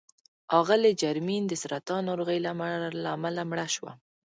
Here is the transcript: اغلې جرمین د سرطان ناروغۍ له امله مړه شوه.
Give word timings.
اغلې 0.59 0.91
جرمین 1.01 1.43
د 1.47 1.53
سرطان 1.61 2.01
ناروغۍ 2.09 2.39
له 3.03 3.09
امله 3.15 3.41
مړه 3.51 3.67
شوه. 3.75 3.91